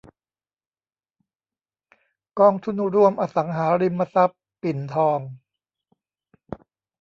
[2.39, 5.19] กองทุนรวมอสังหาริมทรัพย์ปิ่นทอง